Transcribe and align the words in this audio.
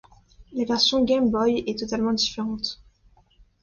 La 0.53 0.65
version 0.65 1.03
Game 1.03 1.29
Boy 1.29 1.63
est 1.67 1.77
totalement 1.77 2.13
différente. 2.13 2.81